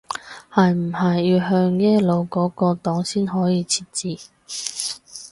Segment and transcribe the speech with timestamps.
[0.51, 4.17] 係唔係要向耶魯嗰個檔先可以設置